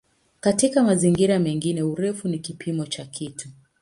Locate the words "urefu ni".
1.83-2.39